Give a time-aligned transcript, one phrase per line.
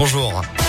[0.00, 0.59] Bonjour.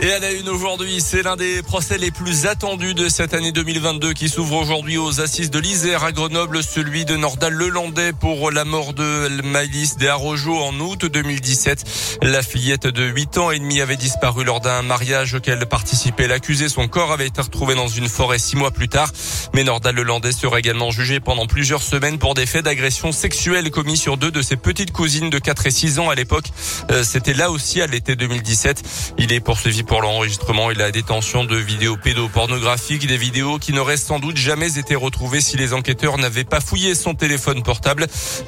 [0.00, 3.50] Et à la une aujourd'hui, c'est l'un des procès les plus attendus de cette année
[3.50, 8.52] 2022 qui s'ouvre aujourd'hui aux assises de l'Isère à Grenoble, celui de Nordal Lelandais pour
[8.52, 12.18] la mort de Maïlis Desarrojo en août 2017.
[12.22, 16.68] La fillette de 8 ans et demi avait disparu lors d'un mariage auquel participait l'accusé.
[16.68, 19.10] Son corps avait été retrouvé dans une forêt six mois plus tard.
[19.52, 23.96] Mais Nordal Lelandais sera également jugé pendant plusieurs semaines pour des faits d'agression sexuelle commis
[23.96, 26.46] sur deux de ses petites cousines de 4 et 6 ans à l'époque.
[26.92, 29.14] Euh, c'était là aussi à l'été 2017.
[29.18, 33.96] Il est poursuivi pour l'enregistrement et la détention de vidéos pédopornographiques, des vidéos qui n'auraient
[33.96, 38.06] sans doute jamais été retrouvées si les enquêteurs n'avaient pas fouillé son téléphone portable.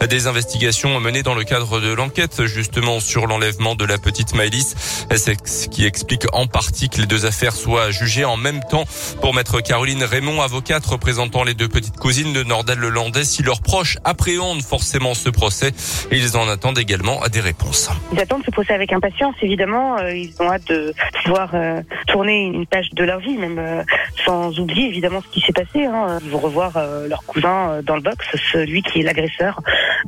[0.08, 5.06] Des investigations menées dans le cadre de l'enquête justement sur l'enlèvement de la petite Maëlys.
[5.10, 8.84] Ce qui explique en partie que les deux affaires soient jugées en même temps
[9.22, 13.24] pour maître Caroline Raymond, avocate représentant les deux petites cousines de Nordal Lelandais.
[13.24, 15.72] Si leurs proches appréhendent forcément ce procès,
[16.12, 17.88] ils en attendent également des réponses.
[18.12, 19.98] Ils attendent ce procès avec impatience, évidemment.
[19.98, 20.92] Euh, ils ont hâte de
[21.30, 23.84] pouvoir euh, tourner une page de leur vie, même euh,
[24.24, 25.84] sans oublier évidemment ce qui s'est passé.
[25.84, 26.18] Hein.
[26.24, 29.60] Ils vont revoir euh, leur cousin dans le box, celui qui est l'agresseur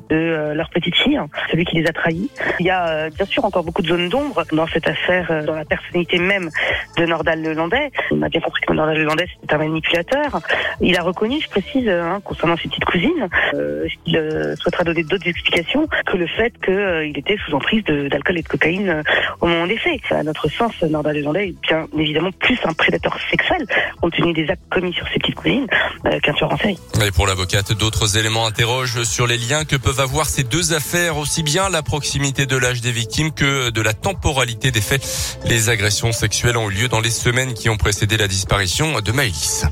[0.08, 2.30] de leur petite fille, celui qui les a trahis.
[2.60, 5.64] Il y a bien sûr encore beaucoup de zones d'ombre dans cette affaire, dans la
[5.64, 6.48] personnalité même
[6.96, 7.90] de Nordal Lelandais.
[8.10, 10.40] On a bien compris que Nordal Lelandais c'était un manipulateur.
[10.80, 15.28] Il a reconnu, je précise, hein, concernant ses petites cousines, euh, il souhaitera donner d'autres
[15.28, 19.02] explications que le fait qu'il était sous emprise d'alcool et de cocaïne
[19.40, 20.00] au moment des faits.
[20.10, 23.66] À notre sens, Nordal Lelandais est bien évidemment plus un prédateur sexuel,
[24.00, 25.66] compte tenu des actes commis sur ses petites cousines,
[26.06, 26.56] euh, qu'un tueur en.
[26.62, 31.16] Et pour l'avocate, d'autres éléments interrogent sur les liens que peuvent avoir ces deux affaires,
[31.16, 35.38] aussi bien la proximité de l'âge des victimes que de la temporalité des faits.
[35.44, 39.12] Les agressions sexuelles ont eu lieu dans les semaines qui ont précédé la disparition de
[39.12, 39.66] Maëlys.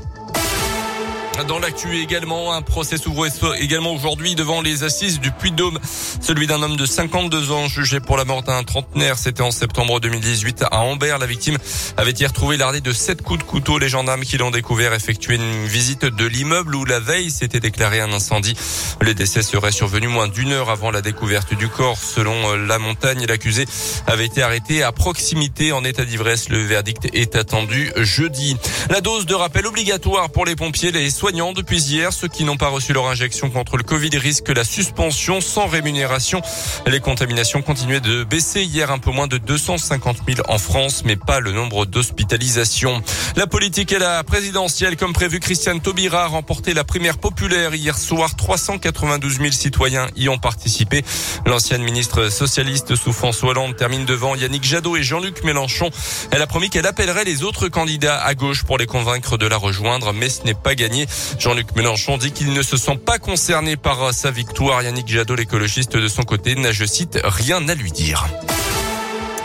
[1.47, 3.27] Dans l'actu également, un procès s'ouvre
[3.59, 5.79] également aujourd'hui devant les assises du Puy-de-Dôme.
[6.21, 9.17] Celui d'un homme de 52 ans jugé pour la mort d'un trentenaire.
[9.17, 11.17] C'était en septembre 2018 à Ambert.
[11.17, 11.57] La victime
[11.97, 13.79] avait été retrouvée lardée de sept coups de couteau.
[13.79, 18.01] Les gendarmes qui l'ont découvert effectuaient une visite de l'immeuble où la veille s'était déclaré
[18.01, 18.55] un incendie.
[18.99, 21.97] Le décès serait survenu moins d'une heure avant la découverte du corps.
[21.97, 23.65] Selon la montagne, l'accusé
[24.05, 26.49] avait été arrêté à proximité en état d'ivresse.
[26.49, 28.57] Le verdict est attendu jeudi.
[28.89, 32.11] La dose de rappel obligatoire pour les pompiers, les soignants depuis hier.
[32.11, 36.41] Ceux qui n'ont pas reçu leur injection contre le Covid risquent la suspension sans rémunération.
[36.87, 41.15] Les contaminations continuaient de baisser hier un peu moins de 250 000 en France, mais
[41.15, 43.01] pas le nombre d'hospitalisations.
[43.37, 47.97] La politique et la présidentielle, comme prévu, Christiane Taubira a remporté la primaire populaire hier
[47.97, 48.35] soir.
[48.35, 51.03] 392 000 citoyens y ont participé.
[51.45, 55.89] L'ancienne ministre socialiste sous François Hollande termine devant Yannick Jadot et Jean-Luc Mélenchon.
[56.31, 59.57] Elle a promis qu'elle appellerait les autres candidats à gauche pour les convaincre de la
[59.57, 61.07] rejoindre, mais ce n'est pas gagné.
[61.39, 64.81] Jean-Luc Mélenchon dit qu'il ne se sent pas concerné par sa victoire.
[64.81, 68.27] Yannick Jadot, l'écologiste de son côté, n'a, je cite, rien à lui dire.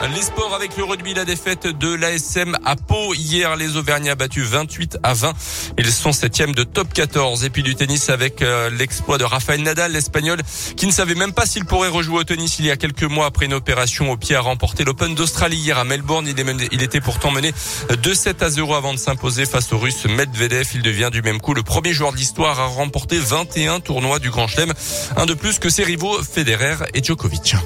[0.02, 3.14] Les sports avec le rugby, la défaite de l'ASM à Pau.
[3.14, 5.32] Hier, les Auvergnats battus 28 à 20.
[5.78, 7.44] Ils sont septièmes de top 14.
[7.44, 10.38] Et puis du tennis avec euh, l'exploit de Rafael Nadal, l'Espagnol,
[10.76, 13.26] qui ne savait même pas s'il pourrait rejouer au tennis il y a quelques mois
[13.26, 16.28] après une opération au pied à remporter l'Open d'Australie hier à Melbourne.
[16.28, 17.52] Il, il était pourtant mené
[17.90, 20.68] 2-7 à 0 avant de s'imposer face au Russe Medvedev.
[20.74, 24.30] Il devient du même coup le premier joueur de l'histoire à remporter 21 tournois du
[24.30, 24.72] Grand Chelem.
[25.16, 27.56] Un de plus que ses rivaux Federer et Djokovic.